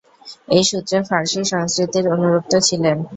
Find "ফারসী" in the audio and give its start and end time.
1.09-1.41